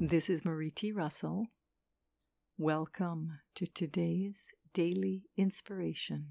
This 0.00 0.28
is 0.28 0.44
Marie 0.44 0.72
T. 0.72 0.90
Russell. 0.90 1.46
Welcome 2.58 3.38
to 3.54 3.64
today's 3.64 4.46
daily 4.74 5.26
inspiration. 5.36 6.26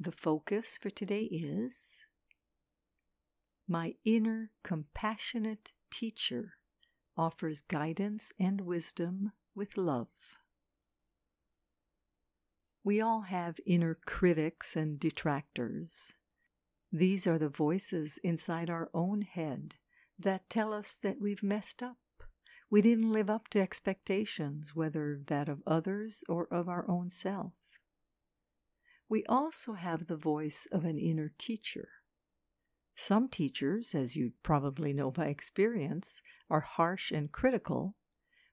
The 0.00 0.10
focus 0.10 0.76
for 0.82 0.90
today 0.90 1.28
is 1.30 1.98
My 3.68 3.94
inner 4.04 4.50
compassionate 4.64 5.70
teacher 5.88 6.54
offers 7.16 7.60
guidance 7.60 8.32
and 8.40 8.62
wisdom 8.62 9.30
with 9.54 9.76
love. 9.76 10.08
We 12.82 13.00
all 13.00 13.20
have 13.20 13.60
inner 13.64 13.96
critics 14.04 14.74
and 14.74 14.98
detractors. 14.98 16.12
These 16.90 17.24
are 17.28 17.38
the 17.38 17.48
voices 17.48 18.18
inside 18.24 18.68
our 18.68 18.90
own 18.92 19.22
head 19.22 19.76
that 20.22 20.48
tell 20.50 20.72
us 20.72 20.94
that 21.02 21.20
we've 21.20 21.42
messed 21.42 21.82
up. 21.82 21.98
We 22.70 22.80
didn't 22.80 23.12
live 23.12 23.28
up 23.28 23.48
to 23.48 23.60
expectations, 23.60 24.74
whether 24.74 25.20
that 25.26 25.48
of 25.48 25.62
others 25.66 26.24
or 26.28 26.46
of 26.50 26.68
our 26.68 26.88
own 26.88 27.10
self. 27.10 27.52
We 29.08 29.24
also 29.26 29.74
have 29.74 30.06
the 30.06 30.16
voice 30.16 30.66
of 30.72 30.84
an 30.84 30.98
inner 30.98 31.32
teacher. 31.36 31.88
Some 32.94 33.28
teachers, 33.28 33.94
as 33.94 34.16
you 34.16 34.32
probably 34.42 34.92
know 34.92 35.10
by 35.10 35.26
experience, 35.26 36.22
are 36.48 36.60
harsh 36.60 37.10
and 37.10 37.30
critical, 37.30 37.96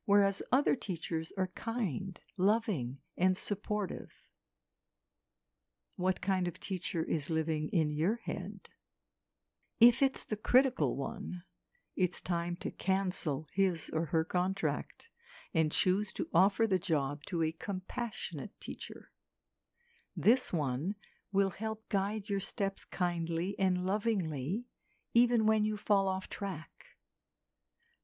whereas 0.05 0.41
other 0.52 0.76
teachers 0.76 1.32
are 1.38 1.52
kind, 1.55 2.20
loving, 2.38 2.98
and 3.18 3.38
supportive. 3.38 4.10
What 5.96 6.21
kind 6.21 6.48
of 6.48 6.60
teacher 6.60 7.04
is 7.04 7.30
living 7.30 7.70
in 7.71 7.91
your 7.91 8.20
head? 8.26 8.70
If 9.80 10.02
it's 10.02 10.26
the 10.26 10.36
critical 10.36 10.98
one, 10.98 11.43
it's 12.00 12.22
time 12.22 12.55
to 12.55 12.72
cancel 12.72 13.46
his 13.52 13.90
or 13.92 14.05
her 14.05 14.24
contract 14.24 15.10
and 15.54 15.70
choose 15.70 16.14
to 16.14 16.26
offer 16.34 16.66
the 16.66 16.80
job 16.80 17.20
to 17.26 17.44
a 17.44 17.52
compassionate 17.52 18.52
teacher. 18.62 19.10
This 20.16 20.54
one 20.54 20.96
will 21.34 21.50
help 21.50 21.90
guide 21.90 22.30
your 22.30 22.40
steps 22.40 22.86
kindly 22.86 23.54
and 23.60 23.86
lovingly, 23.86 24.64
even 25.14 25.46
when 25.46 25.66
you 25.66 25.76
fall 25.76 26.08
off 26.08 26.30
track. 26.30 26.70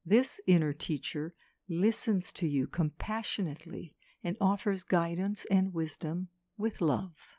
This 0.04 0.42
inner 0.46 0.74
teacher 0.74 1.34
listens 1.66 2.32
to 2.32 2.46
you 2.46 2.66
compassionately 2.66 3.94
and 4.22 4.36
offers 4.42 4.84
guidance 4.84 5.46
and 5.50 5.72
wisdom 5.72 6.28
with 6.58 6.82
love. 6.82 7.38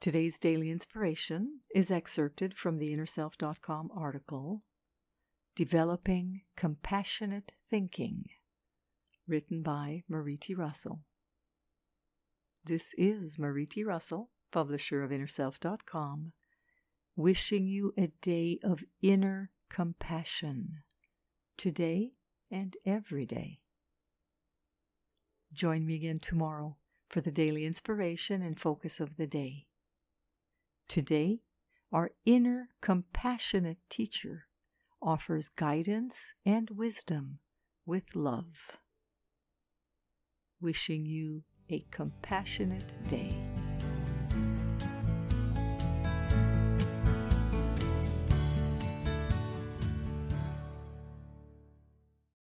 Today's 0.00 0.38
daily 0.38 0.70
inspiration 0.70 1.58
is 1.74 1.90
excerpted 1.90 2.56
from 2.56 2.78
the 2.78 2.94
InnerSelf.com 2.96 3.90
article 3.92 4.62
Developing 5.56 6.42
Compassionate 6.56 7.50
Thinking, 7.68 8.26
written 9.26 9.60
by 9.60 10.04
Marie 10.08 10.36
T. 10.36 10.54
Russell. 10.54 11.00
This 12.64 12.94
is 12.96 13.40
Marie 13.40 13.66
T. 13.66 13.82
Russell, 13.82 14.30
publisher 14.52 15.02
of 15.02 15.10
InnerSelf.com, 15.10 16.32
wishing 17.16 17.66
you 17.66 17.92
a 17.98 18.06
day 18.22 18.60
of 18.62 18.84
inner 19.02 19.50
compassion 19.68 20.84
today 21.56 22.12
and 22.52 22.76
every 22.86 23.26
day. 23.26 23.58
Join 25.52 25.84
me 25.84 25.96
again 25.96 26.20
tomorrow 26.20 26.76
for 27.08 27.20
the 27.20 27.32
daily 27.32 27.64
inspiration 27.64 28.42
and 28.42 28.60
focus 28.60 29.00
of 29.00 29.16
the 29.16 29.26
day. 29.26 29.64
Today, 30.88 31.40
our 31.92 32.12
inner 32.24 32.70
compassionate 32.80 33.78
teacher 33.90 34.46
offers 35.02 35.50
guidance 35.50 36.32
and 36.46 36.70
wisdom 36.70 37.40
with 37.84 38.16
love. 38.16 38.78
Wishing 40.60 41.04
you 41.04 41.44
a 41.70 41.84
compassionate 41.90 42.94
day. 43.10 43.57